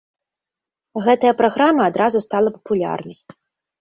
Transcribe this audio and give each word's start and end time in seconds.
Гэтая 1.07 1.33
праграма 1.41 1.81
адразу 1.91 2.25
стала 2.29 2.55
папулярнай. 2.57 3.17